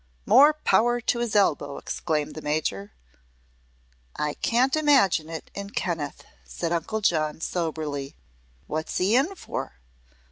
[0.25, 2.91] "More power to his elbow!" exclaimed the Major.
[4.15, 8.15] "I can't imagine it in Kenneth," said Uncle John, soberly.
[8.65, 9.75] "What's he in for?"